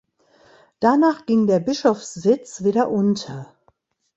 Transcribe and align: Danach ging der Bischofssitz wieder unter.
Danach 0.79 1.27
ging 1.27 1.45
der 1.45 1.59
Bischofssitz 1.59 2.63
wieder 2.63 2.89
unter. 2.89 3.53